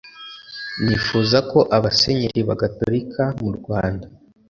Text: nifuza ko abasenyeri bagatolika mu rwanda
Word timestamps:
nifuza 0.83 1.37
ko 1.51 1.59
abasenyeri 1.77 2.41
bagatolika 2.49 3.23
mu 3.43 3.51
rwanda 3.57 4.05